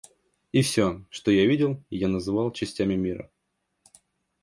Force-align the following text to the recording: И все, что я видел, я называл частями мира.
И 0.51 0.63
все, 0.63 1.05
что 1.11 1.29
я 1.29 1.45
видел, 1.45 1.83
я 1.91 2.07
называл 2.07 2.51
частями 2.51 2.95
мира. 2.95 3.29